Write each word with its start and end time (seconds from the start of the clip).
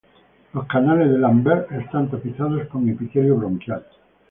Los 0.55 0.65
canales 0.65 1.11
de 1.11 1.19
Lambert 1.19 1.71
están 1.73 2.09
tapizados 2.09 2.65
con 2.69 2.89
epitelio 2.89 3.35
bronquial. 3.35 3.85